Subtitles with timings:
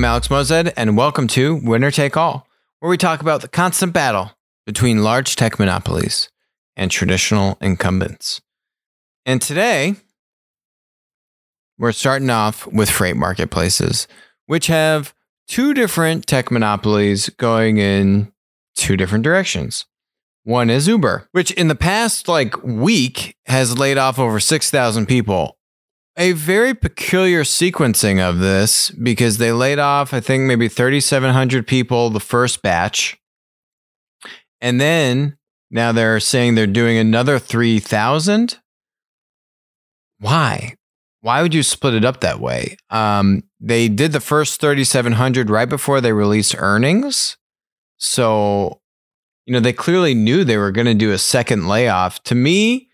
[0.00, 3.92] I'm Alex Moazed, and welcome to Winner Take All, where we talk about the constant
[3.92, 4.30] battle
[4.64, 6.30] between large tech monopolies
[6.74, 8.40] and traditional incumbents.
[9.26, 9.96] And today,
[11.76, 14.08] we're starting off with freight marketplaces,
[14.46, 15.12] which have
[15.46, 18.32] two different tech monopolies going in
[18.76, 19.84] two different directions.
[20.44, 25.58] One is Uber, which in the past like week has laid off over 6,000 people
[26.20, 32.10] a very peculiar sequencing of this because they laid off, I think, maybe 3,700 people
[32.10, 33.18] the first batch.
[34.60, 35.38] And then
[35.70, 38.58] now they're saying they're doing another 3,000.
[40.18, 40.74] Why?
[41.22, 42.76] Why would you split it up that way?
[42.90, 47.38] Um, they did the first 3,700 right before they released earnings.
[47.96, 48.82] So,
[49.46, 52.22] you know, they clearly knew they were going to do a second layoff.
[52.24, 52.89] To me,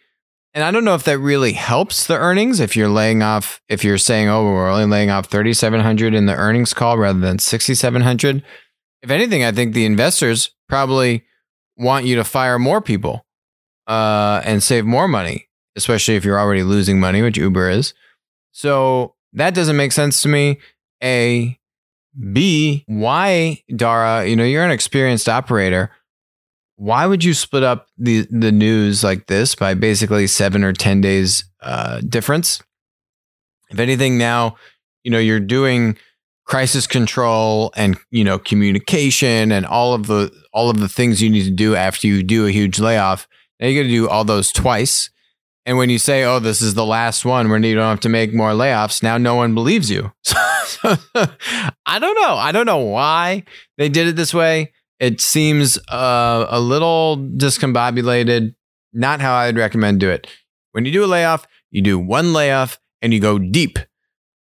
[0.57, 3.85] and I don't know if that really helps the earnings if you're laying off, if
[3.85, 8.43] you're saying, oh, we're only laying off 3,700 in the earnings call rather than 6,700.
[9.03, 11.27] If anything, I think the investors probably
[11.77, 13.27] want you to fire more people
[13.87, 17.93] uh, and save more money, especially if you're already losing money, which Uber is.
[18.53, 20.59] So that doesn't make sense to me.
[21.05, 21.59] A,
[22.33, 25.91] B, why, Dara, you know, you're an experienced operator
[26.77, 31.01] why would you split up the the news like this by basically seven or ten
[31.01, 32.63] days uh, difference?
[33.71, 34.57] If anything, now
[35.03, 35.97] you know you're doing
[36.45, 41.31] crisis control and you know communication and all of the all of the things you
[41.31, 43.27] need to do after you do a huge layoff.
[43.59, 45.11] Now you got to do all those twice.
[45.65, 48.09] And when you say, "Oh, this is the last one where you don't have to
[48.09, 50.13] make more layoffs," now no one believes you.
[50.85, 52.35] I don't know.
[52.35, 53.45] I don't know why
[53.79, 54.73] they did it this way.
[54.99, 58.55] It seems uh, a little discombobulated.
[58.93, 60.27] Not how I'd recommend do it.
[60.73, 63.79] When you do a layoff, you do one layoff and you go deep,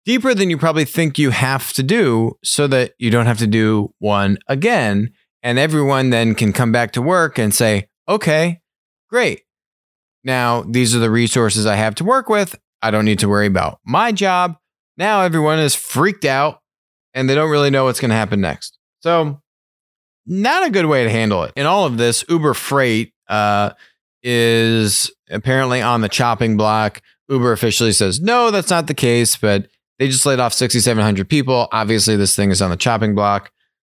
[0.05, 3.47] deeper than you probably think you have to do, so that you don't have to
[3.47, 5.13] do one again.
[5.43, 8.61] And everyone then can come back to work and say, "Okay,
[9.09, 9.43] great.
[10.25, 12.59] Now these are the resources I have to work with.
[12.83, 14.57] I don't need to worry about my job."
[14.97, 16.61] Now everyone is freaked out
[17.15, 18.79] and they don't really know what's going to happen next.
[19.01, 19.40] So
[20.27, 21.53] not a good way to handle it.
[21.57, 23.71] In all of this, Uber Freight uh,
[24.23, 27.01] is apparently on the chopping block.
[27.29, 31.69] Uber officially says, no, that's not the case, but they just laid off 6,700 people.
[31.73, 33.51] Obviously, this thing is on the chopping block.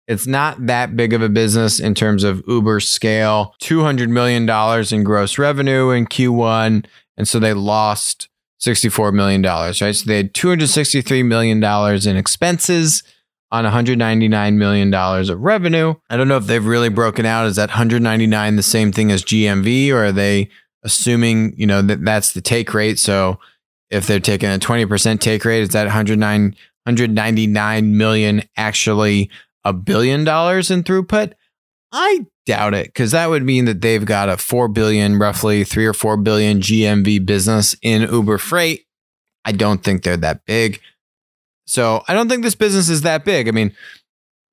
[0.09, 3.55] It's not that big of a business in terms of Uber scale.
[3.61, 4.49] $200 million
[4.93, 6.87] in gross revenue in Q1.
[7.17, 8.29] And so they lost
[8.61, 9.75] $64 million, right?
[9.75, 13.03] So they had $263 million in expenses
[13.57, 15.95] on 199 million dollars of revenue.
[16.11, 17.47] I don't know if they've really broken out.
[17.47, 20.49] Is that 199 the same thing as GMV, or are they
[20.83, 22.99] assuming you know that that's the take rate?
[22.99, 23.39] So
[23.91, 29.31] if they're taking a 20% take rate, is that 109 199 million actually
[29.65, 31.33] a billion dollars in throughput?
[31.93, 35.87] I doubt it because that would mean that they've got a 4 billion, roughly 3
[35.87, 38.87] or 4 billion GMV business in Uber Freight.
[39.45, 40.81] I don't think they're that big.
[41.67, 43.49] So I don't think this business is that big.
[43.49, 43.75] I mean,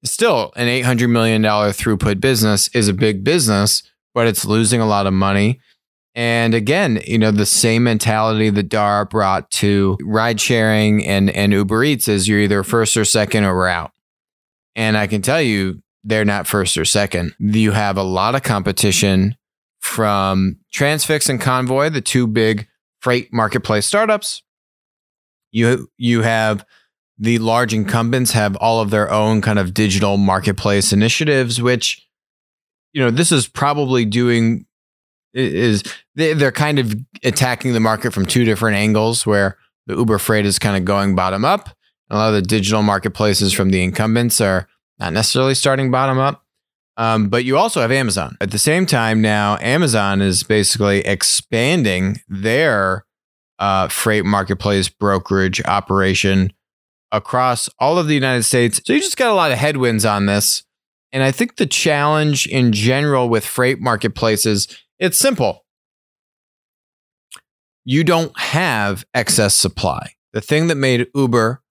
[0.04, 5.08] still an $800 million throughput business is a big business, but it's losing a lot
[5.08, 5.60] of money.
[6.16, 11.52] And again, you know, the same mentality that Dara brought to ride sharing and, and
[11.52, 13.92] Uber Eats is you're either first or second or we're out.
[14.76, 17.34] And I can tell you, they're not first or second.
[17.40, 19.38] You have a lot of competition
[19.80, 22.68] from Transfix and Convoy, the two big
[23.02, 24.44] freight marketplace startups.
[25.52, 26.66] You you have
[27.24, 32.06] the large incumbents have all of their own kind of digital marketplace initiatives, which,
[32.92, 34.66] you know, this is probably doing
[35.34, 35.84] is
[36.16, 39.58] they're kind of attacking the market from two different angles where
[39.88, 41.70] the Uber Freight is kind of going bottom up.
[42.10, 44.68] A lot of the digital marketplaces from the incumbents are
[45.00, 46.44] not necessarily starting bottom up.
[46.98, 48.36] Um, but you also have Amazon.
[48.42, 53.06] At the same time, now Amazon is basically expanding their
[53.60, 56.52] uh, freight marketplace brokerage operation
[57.14, 58.82] across all of the United States.
[58.84, 60.64] So you just got a lot of headwinds on this.
[61.14, 64.68] And I think the challenge in general with freight marketplaces,
[65.00, 65.64] it's simple.
[67.86, 70.14] You don't have excess supply.
[70.34, 71.62] The thing that made Uber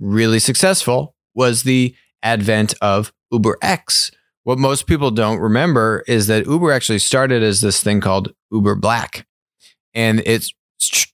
[0.00, 4.10] really successful was the advent of Uber X.
[4.42, 8.74] What most people don't remember is that Uber actually started as this thing called Uber
[8.74, 9.26] Black.
[9.94, 10.52] And it's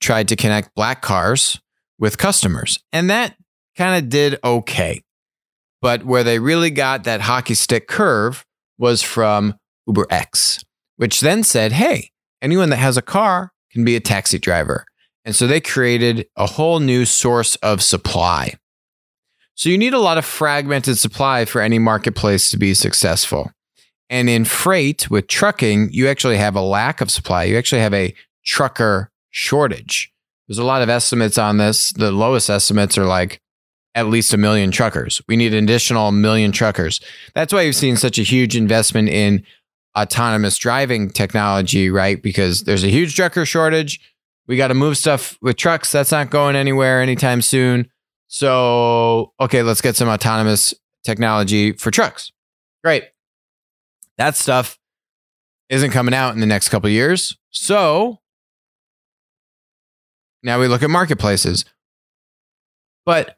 [0.00, 1.60] tried to connect black cars
[1.98, 2.78] with customers.
[2.92, 3.37] And that
[3.76, 5.03] kind of did okay.
[5.81, 8.44] But where they really got that hockey stick curve
[8.79, 9.55] was from
[9.87, 10.65] Uber X,
[10.97, 12.11] which then said, hey,
[12.41, 14.85] anyone that has a car can be a taxi driver.
[15.25, 18.55] And so they created a whole new source of supply.
[19.55, 23.50] So you need a lot of fragmented supply for any marketplace to be successful.
[24.11, 27.44] And in freight with trucking, you actually have a lack of supply.
[27.44, 30.12] You actually have a trucker shortage.
[30.47, 31.93] There's a lot of estimates on this.
[31.93, 33.41] The lowest estimates are like
[33.94, 35.23] at least a million truckers.
[35.29, 37.00] We need an additional million truckers.
[37.35, 39.44] That's why you've seen such a huge investment in
[39.96, 42.20] autonomous driving technology, right?
[42.20, 44.00] Because there's a huge trucker shortage.
[44.46, 45.93] We got to move stuff with trucks.
[45.93, 47.88] That's not going anywhere anytime soon.
[48.26, 50.75] So, okay, let's get some autonomous
[51.05, 52.32] technology for trucks.
[52.82, 53.05] Great.
[54.19, 54.79] That stuff
[55.69, 57.37] isn't coming out in the next couple years.
[57.50, 58.20] So,
[60.43, 61.64] now we look at marketplaces.
[63.06, 63.37] But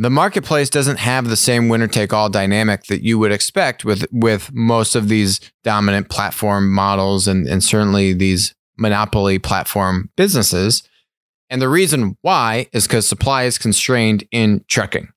[0.00, 4.06] the marketplace doesn't have the same winner take all dynamic that you would expect with
[4.10, 10.82] with most of these dominant platform models and, and certainly these monopoly platform businesses.
[11.50, 15.08] And the reason why is because supply is constrained in trucking.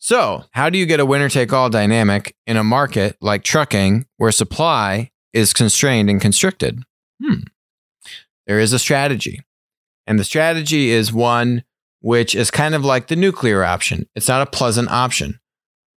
[0.00, 4.06] So, how do you get a winner take all dynamic in a market like trucking
[4.16, 6.82] where supply is constrained and constricted?
[7.22, 7.42] Hmm.
[8.48, 9.42] There is a strategy.
[10.08, 11.62] And the strategy is one
[12.00, 14.08] which is kind of like the nuclear option.
[14.14, 15.40] It's not a pleasant option,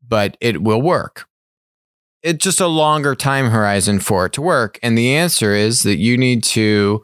[0.07, 1.27] but it will work.
[2.23, 4.79] It's just a longer time horizon for it to work.
[4.81, 7.03] And the answer is that you need to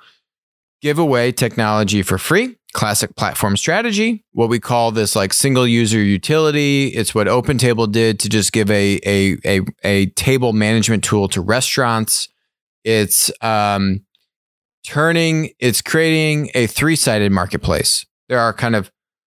[0.82, 2.58] give away technology for free.
[2.74, 4.26] Classic platform strategy.
[4.32, 6.88] What we call this like single user utility.
[6.88, 11.42] It's what OpenTable did to just give a a a, a table management tool to
[11.42, 12.30] restaurants.
[12.84, 14.04] It's um,
[14.86, 15.52] turning.
[15.60, 18.92] It's creating a three sided marketplace there are kind of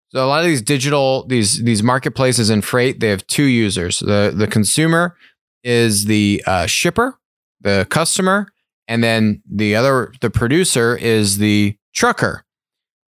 [0.09, 3.99] so a lot of these digital these these marketplaces in freight they have two users.
[3.99, 5.15] The the consumer
[5.63, 7.19] is the uh, shipper,
[7.61, 8.47] the customer,
[8.87, 12.43] and then the other the producer is the trucker.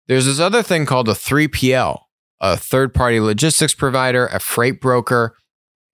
[0.08, 2.00] There's this other thing called a 3PL,
[2.40, 5.36] a third party logistics provider, a freight broker.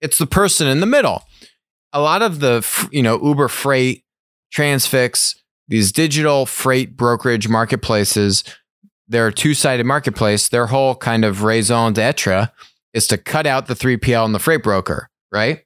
[0.00, 1.22] It's the person in the middle.
[1.92, 4.02] A lot of the you know Uber Freight,
[4.52, 5.36] Transfix,
[5.68, 8.42] these digital freight brokerage marketplaces
[9.08, 12.48] their two sided marketplace, their whole kind of raison d'etre
[12.92, 15.64] is to cut out the 3PL and the freight broker, right?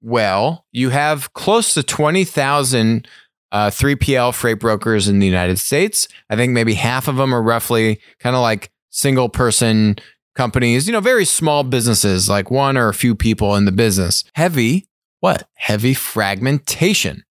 [0.00, 3.06] Well, you have close to 20,000
[3.52, 6.08] uh, 3PL freight brokers in the United States.
[6.30, 9.96] I think maybe half of them are roughly kind of like single person
[10.34, 14.24] companies, you know, very small businesses, like one or a few people in the business.
[14.34, 14.88] Heavy,
[15.18, 15.48] what?
[15.54, 17.24] Heavy fragmentation.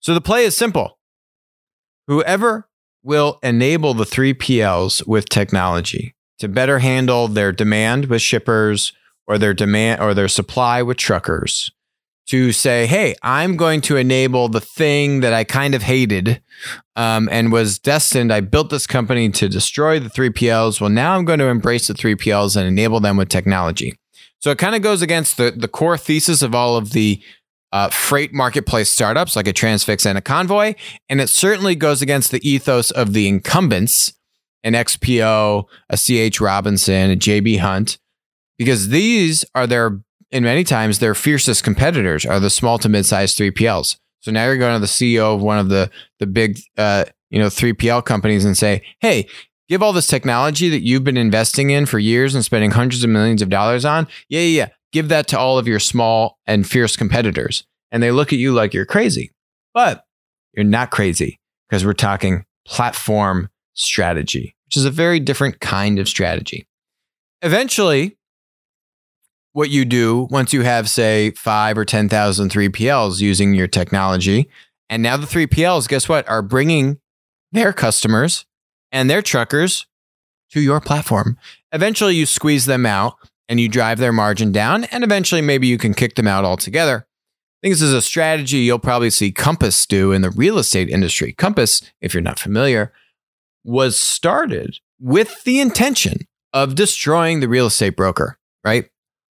[0.00, 0.98] So the play is simple.
[2.06, 2.68] Whoever
[3.02, 8.92] will enable the 3PLs with technology to better handle their demand with shippers
[9.26, 11.70] or their demand or their supply with truckers
[12.26, 16.40] to say, hey, I'm going to enable the thing that I kind of hated
[16.94, 18.32] um, and was destined.
[18.32, 20.80] I built this company to destroy the 3PLs.
[20.80, 23.98] Well, now I'm going to embrace the 3PLs and enable them with technology.
[24.38, 27.20] So it kind of goes against the, the core thesis of all of the
[27.72, 30.74] uh, freight marketplace startups like a Transfix and a Convoy.
[31.08, 34.12] And it certainly goes against the ethos of the incumbents,
[34.64, 37.98] an XPO, a CH Robinson, a JB Hunt,
[38.58, 40.00] because these are their,
[40.30, 43.96] in many times, their fiercest competitors are the small to mid-sized 3PLs.
[44.20, 47.38] So now you're going to the CEO of one of the, the big, uh, you
[47.38, 49.26] know, 3PL companies and say, hey,
[49.68, 53.08] give all this technology that you've been investing in for years and spending hundreds of
[53.08, 54.06] millions of dollars on.
[54.28, 57.64] Yeah, yeah, yeah give that to all of your small and fierce competitors.
[57.90, 59.32] And they look at you like you're crazy.
[59.74, 60.04] But
[60.54, 66.08] you're not crazy because we're talking platform strategy, which is a very different kind of
[66.08, 66.66] strategy.
[67.42, 68.16] Eventually,
[69.52, 74.48] what you do once you have, say, five or 10,000 3PLs using your technology,
[74.88, 76.98] and now the 3PLs, guess what, are bringing
[77.52, 78.44] their customers
[78.92, 79.86] and their truckers
[80.50, 81.38] to your platform.
[81.72, 83.14] Eventually, you squeeze them out
[83.50, 87.06] and you drive their margin down, and eventually maybe you can kick them out altogether.
[87.62, 90.88] I think this is a strategy you'll probably see Compass do in the real estate
[90.88, 91.32] industry.
[91.32, 92.92] Compass, if you're not familiar,
[93.64, 96.20] was started with the intention
[96.54, 98.88] of destroying the real estate broker, right?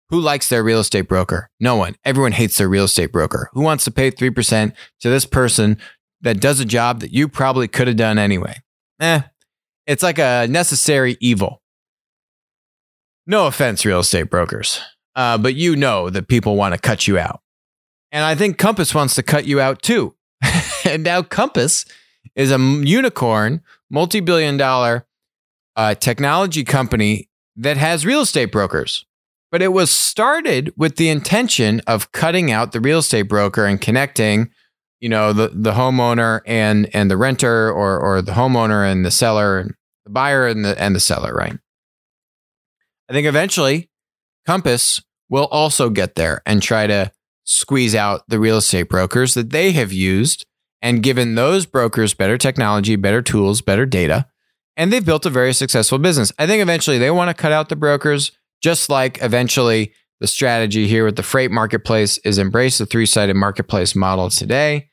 [0.09, 1.49] Who likes their real estate broker?
[1.59, 1.95] No one.
[2.03, 3.49] Everyone hates their real estate broker.
[3.53, 5.77] Who wants to pay 3% to this person
[6.21, 8.57] that does a job that you probably could have done anyway?
[8.99, 9.21] Eh,
[9.85, 11.61] it's like a necessary evil.
[13.29, 14.79] No offense, real estate brokers,
[15.15, 17.41] uh, but you know that people want to cut you out.
[18.13, 20.15] And I think Compass wants to cut you out too.
[20.85, 21.85] and now Compass
[22.37, 25.05] is a unicorn, multi billion dollar
[25.75, 29.05] uh, technology company that has real estate brokers.
[29.51, 33.79] But it was started with the intention of cutting out the real estate broker and
[33.79, 34.51] connecting,
[34.99, 39.11] you know, the, the homeowner and and the renter or or the homeowner and the
[39.11, 39.73] seller and
[40.05, 41.57] the buyer and the and the seller, right?
[43.09, 43.89] I think eventually
[44.45, 47.11] Compass will also get there and try to
[47.43, 50.45] squeeze out the real estate brokers that they have used
[50.81, 54.27] and given those brokers better technology, better tools, better data.
[54.75, 56.31] And they've built a very successful business.
[56.37, 60.87] I think eventually they want to cut out the brokers, just like eventually the strategy
[60.87, 64.89] here with the freight marketplace is embrace the three sided marketplace model today,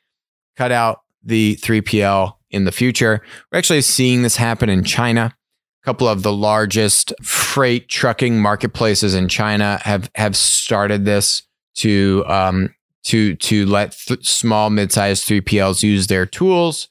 [0.57, 3.21] cut out the 3PL in the future.
[3.51, 5.35] We're actually seeing this happen in China.
[5.85, 11.43] Couple of the largest freight trucking marketplaces in China have have started this
[11.77, 12.75] to um,
[13.05, 16.89] to to let th- small mid-sized 3PLs use their tools.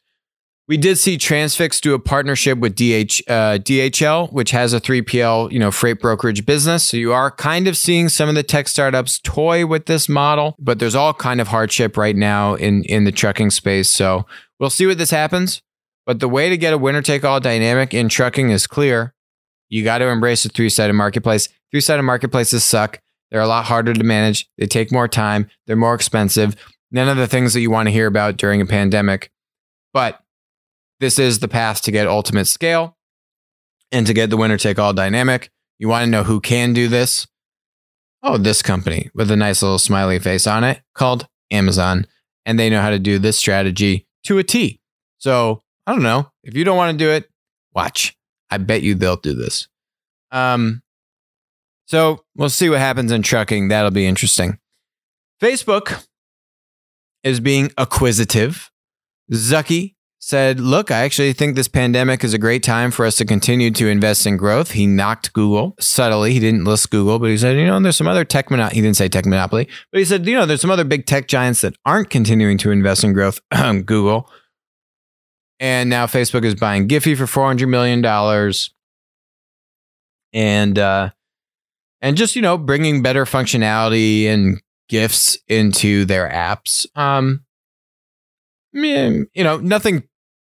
[0.66, 5.52] We did see Transfix do a partnership with DH, uh, DHL, which has a 3PL,
[5.52, 6.86] you know, freight brokerage business.
[6.86, 10.56] So you are kind of seeing some of the tech startups toy with this model,
[10.60, 13.90] but there's all kind of hardship right now in in the trucking space.
[13.90, 14.26] So
[14.60, 15.62] we'll see what this happens.
[16.06, 19.14] But the way to get a winner take all dynamic in trucking is clear.
[19.70, 21.50] You got to embrace a three sided marketplace.
[21.72, 23.00] Three sided marketplaces suck.
[23.32, 24.48] They're a lot harder to manage.
[24.58, 25.50] They take more time.
[25.66, 26.56] They're more expensive.
[26.92, 29.32] None of the things that you want to hear about during a pandemic.
[29.94, 30.20] But
[31.00, 32.98] this is the path to get ultimate scale
[33.92, 35.50] and to get the winner take all dynamic.
[35.80, 37.26] You want to know who can do this?
[38.22, 42.06] Oh, this company with a nice little smiley face on it called Amazon.
[42.46, 44.80] And they know how to do this strategy to a T.
[45.18, 46.32] So I don't know.
[46.44, 47.30] If you don't want to do it,
[47.74, 48.16] watch.
[48.50, 49.68] I bet you they'll do this.
[50.32, 50.82] Um,
[51.86, 53.68] so we'll see what happens in trucking.
[53.68, 54.60] That'll be interesting.
[55.42, 56.06] Facebook
[57.24, 58.72] is being acquisitive.
[59.32, 63.26] Zucky said, Look, I actually think this pandemic is a great time for us to
[63.26, 64.72] continue to invest in growth.
[64.72, 66.34] He knocked Google subtly.
[66.34, 68.76] He didn't list Google, but he said, You know, there's some other tech monopoly.
[68.76, 71.28] He didn't say tech monopoly, but he said, You know, there's some other big tech
[71.28, 73.42] giants that aren't continuing to invest in growth.
[73.86, 74.30] Google.
[75.60, 78.04] And now Facebook is buying Giphy for $400 million.
[80.34, 81.10] And, uh,
[82.02, 86.86] and just, you know, bringing better functionality and gifts into their apps.
[86.98, 87.46] Um,
[88.74, 90.04] you know, nothing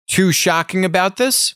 [0.08, 1.56] too shocking about this,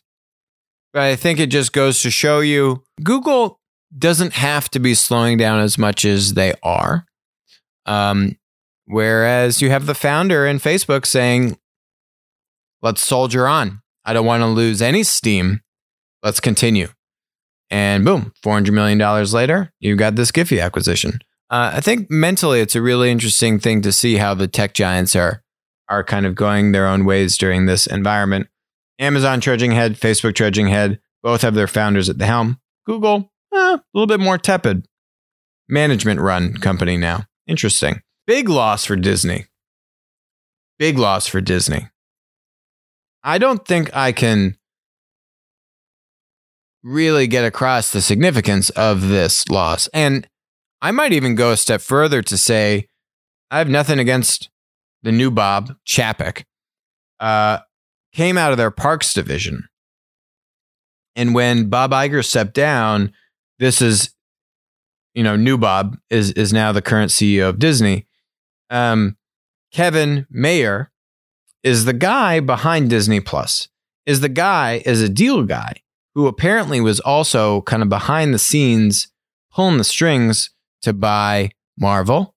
[0.94, 3.60] but I think it just goes to show you Google
[3.98, 7.06] doesn't have to be slowing down as much as they are.
[7.86, 8.38] Um,
[8.86, 11.58] whereas you have the founder in Facebook saying,
[12.88, 13.82] let's soldier on.
[14.06, 15.60] I don't want to lose any steam.
[16.24, 16.88] Let's continue.
[17.70, 18.98] And boom, $400 million
[19.34, 21.20] later, you've got this Giphy acquisition.
[21.50, 25.16] Uh, I think mentally, it's a really interesting thing to see how the tech giants
[25.16, 25.44] are
[25.90, 28.48] are kind of going their own ways during this environment.
[29.00, 32.60] Amazon trudging head, Facebook trudging head, both have their founders at the helm.
[32.86, 34.86] Google, eh, a little bit more tepid.
[35.70, 37.24] Management run company now.
[37.48, 38.02] Interesting.
[38.26, 39.46] Big loss for Disney.
[40.78, 41.88] Big loss for Disney.
[43.24, 44.58] I don't think I can
[46.84, 49.88] really get across the significance of this loss.
[49.88, 50.28] And
[50.82, 52.88] I might even go a step further to say
[53.52, 54.50] I have nothing against
[55.04, 56.44] the new Bob Chapek.
[57.20, 57.60] Uh,
[58.14, 59.68] came out of their parks division.
[61.16, 63.12] And when Bob Iger stepped down,
[63.60, 64.14] this is,
[65.14, 68.06] you know, new Bob is is now the current CEO of Disney.
[68.70, 69.18] Um,
[69.72, 70.92] Kevin Mayer
[71.68, 73.68] is the guy behind Disney Plus.
[74.06, 75.82] Is the guy is a deal guy
[76.16, 79.10] who apparently was also kind of behind the scenes
[79.52, 82.34] pulling the strings to buy Marvel,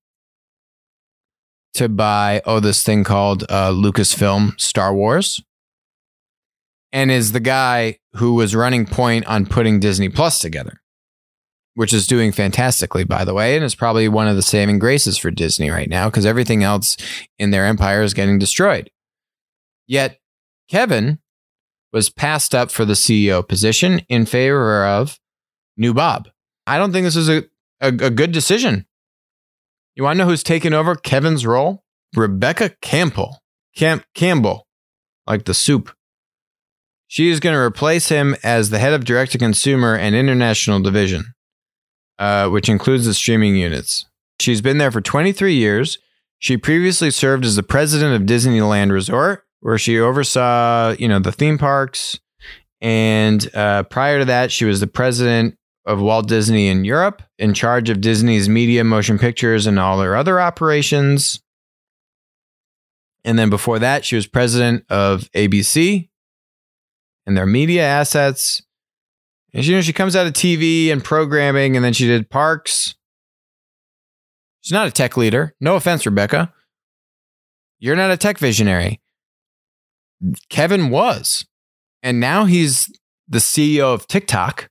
[1.74, 5.40] to buy oh this thing called uh, Lucasfilm Star Wars,
[6.90, 10.80] and is the guy who was running point on putting Disney Plus together,
[11.74, 15.16] which is doing fantastically, by the way, and is probably one of the saving graces
[15.16, 16.96] for Disney right now because everything else
[17.38, 18.90] in their empire is getting destroyed.
[19.90, 20.20] Yet
[20.68, 21.18] Kevin
[21.92, 25.18] was passed up for the CEO position in favor of
[25.76, 26.28] new Bob.
[26.64, 27.42] I don't think this is a,
[27.80, 28.86] a, a good decision.
[29.96, 31.82] You want to know who's taken over Kevin's role?
[32.14, 33.42] Rebecca Campbell.
[33.74, 34.68] Cam- Campbell,
[35.26, 35.90] like the soup.
[37.08, 40.78] She is going to replace him as the head of direct to consumer and international
[40.78, 41.34] division,
[42.16, 44.06] uh, which includes the streaming units.
[44.38, 45.98] She's been there for 23 years.
[46.38, 51.32] She previously served as the president of Disneyland Resort, where she oversaw, you know, the
[51.32, 52.18] theme parks.
[52.80, 57.54] And uh, prior to that, she was the president of Walt Disney in Europe, in
[57.54, 61.40] charge of Disney's media, motion pictures, and all their other operations.
[63.24, 66.08] And then before that, she was president of ABC,
[67.26, 68.62] and their media assets.
[69.52, 72.94] And you know, she comes out of TV and programming, and then she did parks.
[74.62, 75.54] She's not a tech leader.
[75.60, 76.52] No offense, Rebecca.
[77.78, 79.00] You're not a tech visionary.
[80.48, 81.46] Kevin was.
[82.02, 82.90] And now he's
[83.28, 84.68] the CEO of TikTok.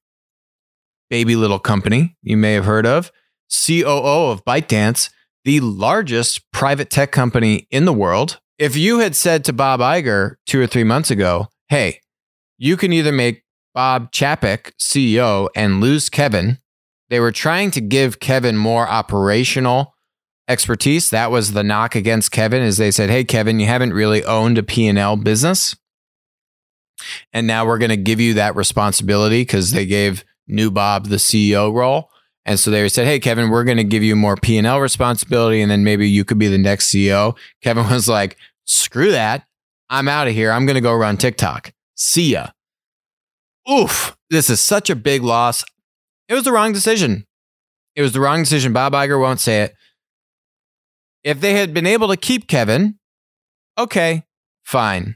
[1.10, 3.12] baby little company you may have heard of,
[3.50, 5.10] COO of ByteDance,
[5.44, 8.39] the largest private tech company in the world.
[8.60, 12.01] If you had said to Bob Iger two or three months ago, hey,
[12.58, 16.60] you can either make Bob Chapek CEO and lose Kevin,
[17.10, 19.94] they were trying to give Kevin more operational
[20.50, 21.12] expertise.
[21.12, 24.58] That was the knock against Kevin is they said, "Hey Kevin, you haven't really owned
[24.58, 25.75] a P&L business."
[27.32, 31.15] And now we're going to give you that responsibility cuz they gave new Bob the
[31.15, 32.10] CEO role.
[32.46, 35.72] And so they said, "Hey Kevin, we're going to give you more P&L responsibility and
[35.72, 39.46] then maybe you could be the next CEO." Kevin was like, "Screw that.
[39.89, 40.51] I'm out of here.
[40.51, 41.72] I'm going to go run TikTok.
[41.96, 42.48] See ya."
[43.70, 45.63] Oof, this is such a big loss.
[46.27, 47.27] It was the wrong decision.
[47.96, 48.74] It was the wrong decision.
[48.74, 49.75] Bob Iger won't say it.
[51.29, 52.98] If they had been able to keep Kevin,
[53.77, 54.24] okay,
[54.63, 55.15] fine.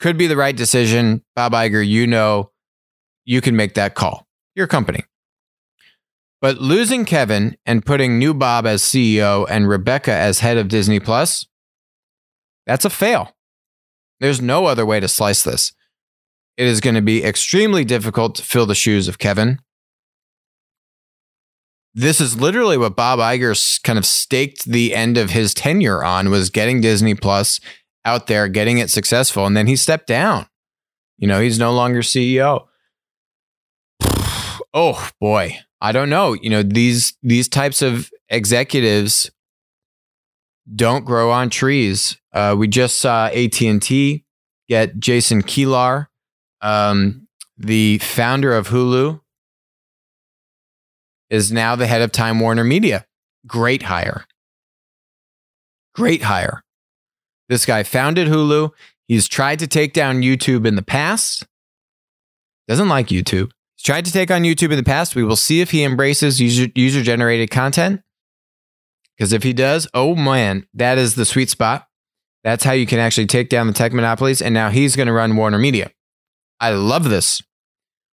[0.00, 1.22] Could be the right decision.
[1.36, 2.50] Bob Iger, you know,
[3.24, 4.26] you can make that call.
[4.56, 5.04] Your company.
[6.40, 10.98] But losing Kevin and putting new Bob as CEO and Rebecca as head of Disney
[10.98, 11.46] Plus,
[12.66, 13.36] that's a fail.
[14.18, 15.72] There's no other way to slice this.
[16.56, 19.60] It is going to be extremely difficult to fill the shoes of Kevin
[21.94, 26.30] this is literally what Bob Iger kind of staked the end of his tenure on
[26.30, 27.60] was getting Disney Plus
[28.04, 30.46] out there, getting it successful, and then he stepped down.
[31.18, 32.66] You know, he's no longer CEO.
[34.74, 36.32] oh boy, I don't know.
[36.34, 39.30] You know, these these types of executives
[40.74, 42.16] don't grow on trees.
[42.32, 44.24] Uh, we just saw AT and T
[44.68, 46.06] get Jason Kilar,
[46.60, 47.26] um,
[47.58, 49.20] the founder of Hulu,
[51.30, 53.06] is now the head of Time Warner Media.
[53.46, 54.26] Great hire.
[55.94, 56.62] Great hire.
[57.48, 58.70] This guy founded Hulu.
[59.08, 61.46] He's tried to take down YouTube in the past.
[62.68, 63.50] Doesn't like YouTube.
[63.76, 65.16] He's tried to take on YouTube in the past.
[65.16, 68.02] We will see if he embraces user, generated content.
[69.16, 71.88] Because if he does, oh man, that is the sweet spot.
[72.44, 74.40] That's how you can actually take down the tech monopolies.
[74.40, 75.90] And now he's going to run Warner Media.
[76.60, 77.42] I love this.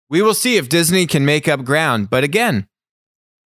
[0.10, 2.10] We will see if Disney can make up ground.
[2.10, 2.68] But again,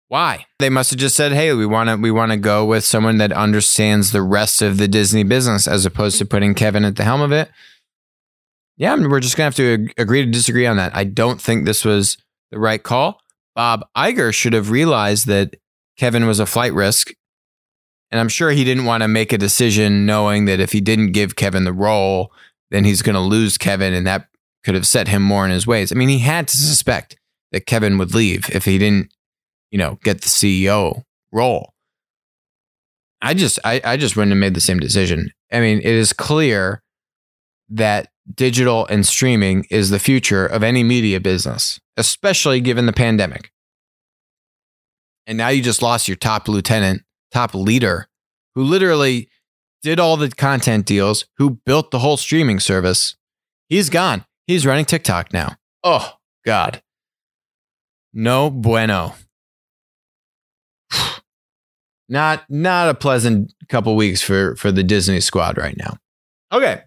[0.09, 0.47] why?
[0.57, 3.19] They must have just said, "Hey, we want to we want to go with someone
[3.19, 7.03] that understands the rest of the Disney business as opposed to putting Kevin at the
[7.03, 7.49] helm of it."
[8.75, 10.95] Yeah, I mean, we're just going to have to agree to disagree on that.
[10.95, 12.17] I don't think this was
[12.49, 13.21] the right call.
[13.55, 15.57] Bob Iger should have realized that
[15.97, 17.11] Kevin was a flight risk.
[18.09, 21.11] And I'm sure he didn't want to make a decision knowing that if he didn't
[21.11, 22.31] give Kevin the role,
[22.71, 24.27] then he's going to lose Kevin and that
[24.63, 25.91] could have set him more in his ways.
[25.91, 27.17] I mean, he had to suspect
[27.51, 29.11] that Kevin would leave if he didn't
[29.71, 31.73] you know, get the CEO role.
[33.21, 35.31] I just I, I just wouldn't have made the same decision.
[35.51, 36.81] I mean, it is clear
[37.69, 43.51] that digital and streaming is the future of any media business, especially given the pandemic.
[45.27, 48.07] And now you just lost your top lieutenant, top leader,
[48.55, 49.29] who literally
[49.81, 53.15] did all the content deals, who built the whole streaming service.
[53.67, 54.25] He's gone.
[54.47, 55.55] He's running TikTok now.
[55.83, 56.13] Oh,
[56.45, 56.81] God.
[58.11, 59.13] No bueno
[62.09, 65.97] not not a pleasant couple weeks for for the Disney squad right now.
[66.51, 66.81] Okay.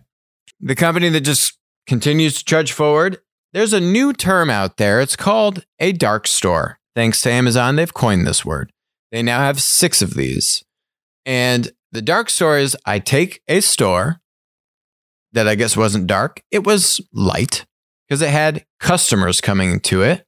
[0.60, 3.18] The company that just continues to trudge forward.
[3.52, 5.00] There's a new term out there.
[5.00, 6.78] It's called a dark store.
[6.94, 8.72] Thanks to Amazon, they've coined this word.
[9.10, 10.62] They now have 6 of these.
[11.24, 14.20] And the dark store is I take a store
[15.32, 16.42] that I guess wasn't dark.
[16.50, 17.66] It was light
[18.08, 20.26] because it had customers coming to it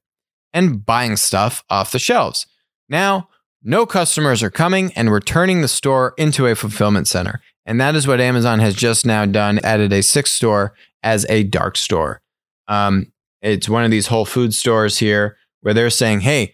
[0.53, 2.45] and buying stuff off the shelves.
[2.89, 3.29] Now,
[3.65, 7.41] no customers are coming and we're turning the store into a fulfillment center.
[7.65, 11.43] And that is what Amazon has just now done, added a sixth store as a
[11.43, 12.21] dark store.
[12.67, 16.53] Um, it's one of these Whole Food stores here where they're saying, hey,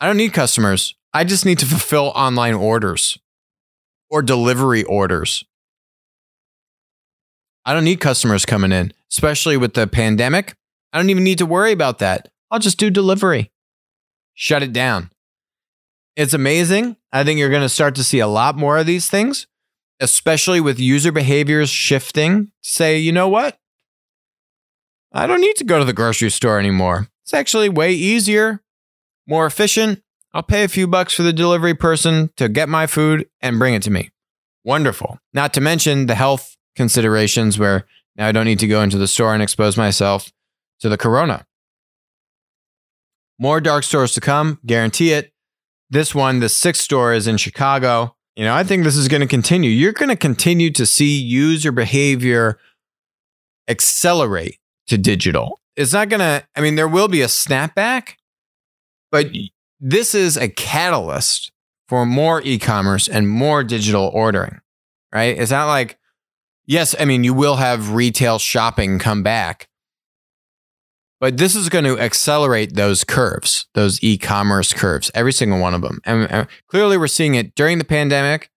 [0.00, 0.96] I don't need customers.
[1.14, 3.16] I just need to fulfill online orders
[4.10, 5.44] or delivery orders.
[7.64, 10.56] I don't need customers coming in, especially with the pandemic.
[10.92, 12.28] I don't even need to worry about that.
[12.50, 13.52] I'll just do delivery.
[14.34, 15.10] Shut it down.
[16.16, 16.96] It's amazing.
[17.12, 19.46] I think you're going to start to see a lot more of these things,
[20.00, 22.52] especially with user behaviors shifting.
[22.62, 23.58] Say, you know what?
[25.12, 27.08] I don't need to go to the grocery store anymore.
[27.22, 28.62] It's actually way easier,
[29.26, 30.02] more efficient.
[30.32, 33.74] I'll pay a few bucks for the delivery person to get my food and bring
[33.74, 34.10] it to me.
[34.64, 35.18] Wonderful.
[35.32, 39.08] Not to mention the health considerations where now I don't need to go into the
[39.08, 40.32] store and expose myself
[40.80, 41.46] to the corona.
[43.38, 45.29] More dark stores to come, guarantee it.
[45.90, 48.14] This one, the sixth store is in Chicago.
[48.36, 49.70] You know, I think this is going to continue.
[49.70, 52.58] You're going to continue to see user behavior
[53.68, 55.58] accelerate to digital.
[55.76, 58.14] It's not going to, I mean, there will be a snapback,
[59.10, 59.26] But
[59.80, 61.52] this is a catalyst
[61.88, 64.60] for more e commerce and more digital ordering,
[65.12, 65.36] right?
[65.36, 65.98] It's not like,
[66.66, 69.68] yes, I mean, you will have retail shopping come back,
[71.20, 75.74] but this is going to accelerate those curves, those e commerce curves, every single one
[75.74, 76.00] of them.
[76.04, 78.50] And, and clearly, we're seeing it during the pandemic.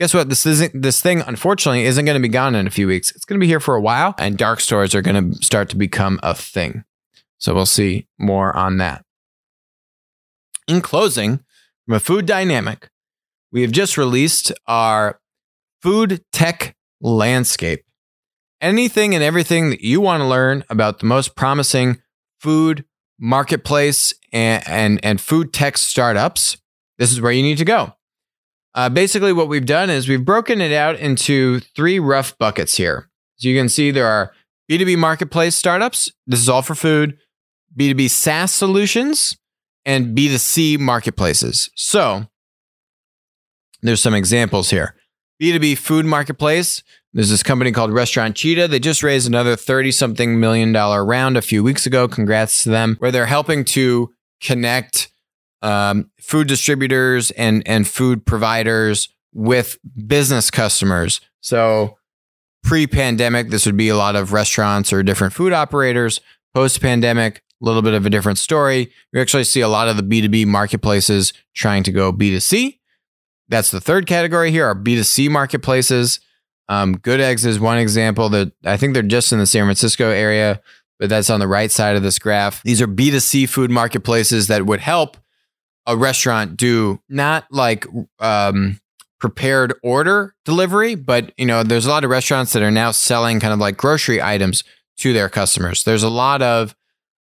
[0.00, 0.28] Guess what?
[0.28, 1.22] This isn't this thing.
[1.22, 3.12] Unfortunately, isn't going to be gone in a few weeks.
[3.12, 5.68] It's going to be here for a while, and dark stores are going to start
[5.70, 6.84] to become a thing.
[7.38, 9.04] So we'll see more on that.
[10.66, 11.40] In closing,
[11.86, 12.90] from a food dynamic,
[13.52, 15.20] we have just released our
[15.80, 17.84] food tech landscape.
[18.60, 22.02] Anything and everything that you want to learn about the most promising
[22.40, 22.84] food
[23.18, 26.58] marketplace and, and, and food tech startups,
[26.98, 27.94] this is where you need to go.
[28.74, 33.10] Uh, basically, what we've done is we've broken it out into three rough buckets here.
[33.36, 34.32] So you can see there are
[34.70, 36.12] B2B marketplace startups.
[36.26, 37.18] This is all for food.
[37.76, 39.36] B2B SaaS solutions
[39.84, 41.70] and B2C marketplaces.
[41.74, 42.26] So
[43.82, 44.94] there's some examples here.
[45.42, 46.82] B2B food marketplace.
[47.18, 48.68] There's this company called Restaurant Cheetah.
[48.68, 52.06] They just raised another 30 something million dollar round a few weeks ago.
[52.06, 55.10] Congrats to them, where they're helping to connect
[55.60, 61.20] um, food distributors and, and food providers with business customers.
[61.40, 61.98] So
[62.62, 66.20] pre pandemic, this would be a lot of restaurants or different food operators.
[66.54, 68.92] Post pandemic, a little bit of a different story.
[69.12, 72.78] You actually see a lot of the B2B marketplaces trying to go B2C.
[73.48, 76.20] That's the third category here are B2C marketplaces.
[76.68, 80.10] Um, Good Eggs is one example that I think they're just in the San Francisco
[80.10, 80.60] area,
[80.98, 82.62] but that's on the right side of this graph.
[82.62, 85.16] These are B2C food marketplaces that would help
[85.86, 87.86] a restaurant do not like
[88.20, 88.78] um,
[89.18, 93.40] prepared order delivery, but you know, there's a lot of restaurants that are now selling
[93.40, 94.62] kind of like grocery items
[94.98, 95.84] to their customers.
[95.84, 96.76] There's a lot of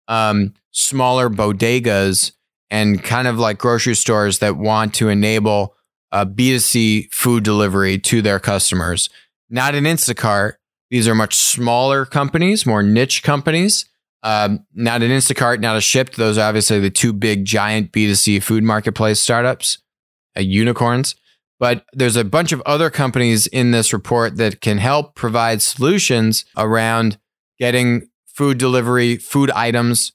[0.08, 2.32] um, smaller bodegas
[2.70, 5.74] and kind of like grocery stores that want to enable
[6.10, 9.08] a B2C food delivery to their customers.
[9.52, 10.54] Not an Instacart.
[10.90, 13.84] These are much smaller companies, more niche companies.
[14.22, 16.16] Um, not an Instacart, not a Shipt.
[16.16, 19.78] Those are obviously the two big giant B2C food marketplace startups,
[20.36, 21.14] uh, unicorns.
[21.60, 26.44] But there's a bunch of other companies in this report that can help provide solutions
[26.56, 27.18] around
[27.58, 30.12] getting food delivery, food items,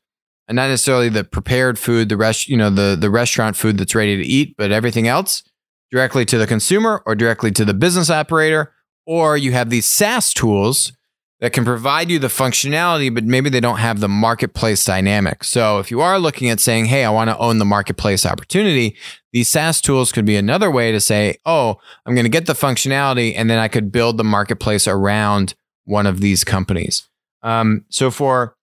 [0.47, 3.95] and not necessarily the prepared food, the rest, you know, the the restaurant food that's
[3.95, 5.43] ready to eat, but everything else
[5.91, 8.73] directly to the consumer or directly to the business operator.
[9.07, 10.93] Or you have these SaaS tools
[11.39, 15.43] that can provide you the functionality, but maybe they don't have the marketplace dynamic.
[15.43, 18.95] So if you are looking at saying, hey, I want to own the marketplace opportunity,
[19.31, 22.53] these SaaS tools could be another way to say, oh, I'm going to get the
[22.53, 25.53] functionality and then I could build the marketplace around
[25.85, 27.07] one of these companies.
[27.43, 28.55] Um, so for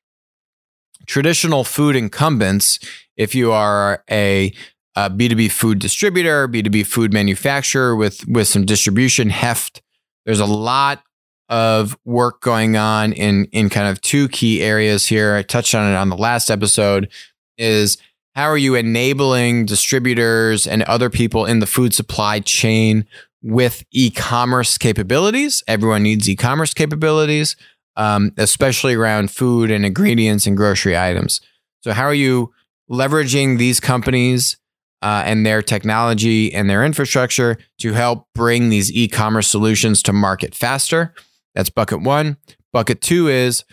[1.07, 2.78] traditional food incumbents,
[3.16, 4.52] if you are a
[4.96, 9.83] a B2B food distributor, B2B food manufacturer with with some distribution heft.
[10.24, 11.02] There's a lot
[11.48, 15.34] of work going on in in kind of two key areas here.
[15.34, 17.10] I touched on it on the last episode
[17.58, 17.98] is
[18.34, 23.06] how are you enabling distributors and other people in the food supply chain
[23.42, 25.62] with e-commerce capabilities?
[25.68, 27.54] Everyone needs e-commerce capabilities
[27.96, 31.40] um, especially around food and ingredients and grocery items.
[31.80, 32.52] So, how are you
[32.90, 34.56] leveraging these companies
[35.04, 40.12] uh, and their technology and their infrastructure to help bring these e commerce solutions to
[40.12, 41.14] market faster?
[41.54, 42.38] That's bucket one.
[42.72, 43.64] Bucket two is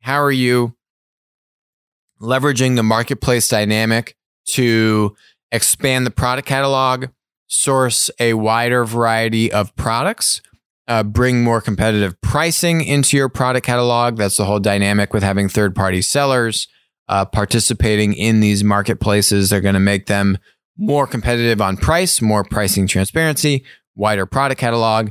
[0.00, 0.74] how are you
[2.22, 5.14] leveraging the marketplace dynamic to
[5.52, 7.06] expand the product catalog,
[7.48, 10.40] source a wider variety of products
[10.88, 14.16] uh, bring more competitive pricing into your product catalog.
[14.16, 16.66] That's the whole dynamic with having third party sellers
[17.08, 19.50] uh, participating in these marketplaces.
[19.50, 20.38] They're going to make them
[20.78, 23.64] more competitive on price, more pricing transparency,
[23.96, 25.10] wider product catalog.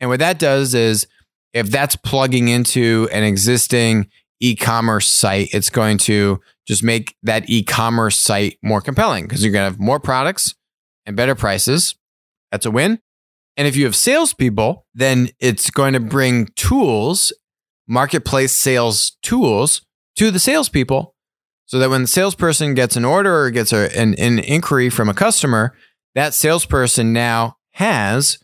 [0.00, 1.06] And what that does is
[1.52, 4.08] if that's plugging into an existing
[4.40, 9.42] e commerce site, it's going to just make that e commerce site more compelling because
[9.42, 10.54] you're going to have more products
[11.04, 11.96] and better prices.
[12.52, 13.00] That's a win.
[13.56, 17.32] And if you have salespeople, then it's going to bring tools,
[17.88, 19.82] marketplace sales tools
[20.16, 21.16] to the salespeople
[21.68, 25.08] so that when the salesperson gets an order or gets a, an, an inquiry from
[25.08, 25.76] a customer,
[26.14, 28.38] that salesperson now has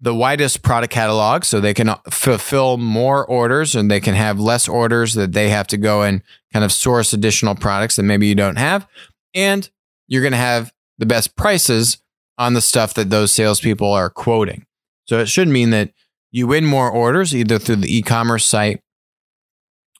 [0.00, 4.68] the widest product catalog so they can fulfill more orders and they can have less
[4.68, 8.34] orders that they have to go and kind of source additional products that maybe you
[8.34, 8.86] don't have.
[9.32, 9.70] And
[10.08, 11.98] you're going to have the best prices
[12.36, 14.66] on the stuff that those salespeople are quoting.
[15.04, 15.92] So it should mean that
[16.32, 18.82] you win more orders either through the e commerce site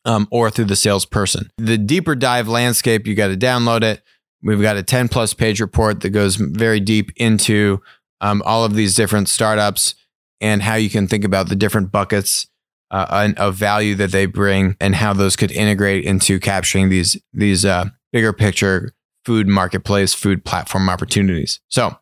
[0.05, 1.51] um, or through the salesperson.
[1.59, 4.03] The deeper dive landscape, you got to download it.
[4.43, 7.83] We've got a 10 plus page report that goes very deep into
[8.21, 9.95] um, all of these different startups
[10.41, 12.47] and how you can think about the different buckets
[12.91, 17.65] uh, of value that they bring and how those could integrate into capturing these these
[17.65, 18.93] uh, bigger picture
[19.25, 21.61] food marketplace, food platform opportunities.
[21.69, 21.97] So,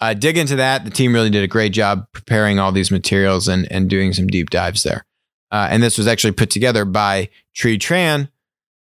[0.00, 0.84] uh, dig into that.
[0.84, 4.26] The team really did a great job preparing all these materials and and doing some
[4.26, 5.06] deep dives there.
[5.54, 8.28] Uh, and this was actually put together by Tri Tran,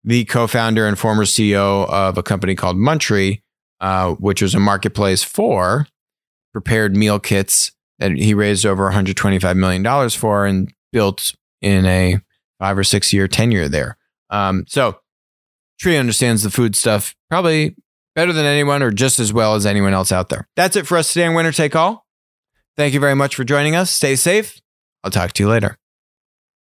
[0.02, 3.42] the co-founder and former CEO of a company called Munchery,
[3.81, 5.87] uh, which was a marketplace for
[6.52, 12.20] prepared meal kits that he raised over 125 million dollars for and built in a
[12.59, 13.96] five or six year tenure there.
[14.31, 14.98] Um, so
[15.79, 17.76] Tree understands the food stuff probably
[18.16, 20.48] better than anyone or just as well as anyone else out there.
[20.57, 22.05] That's it for us today on Winner Take All.
[22.76, 23.92] Thank you very much for joining us.
[23.92, 24.61] Stay safe.
[25.05, 25.79] I'll talk to you later.